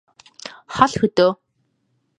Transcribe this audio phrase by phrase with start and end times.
[0.75, 1.29] хол хөдөө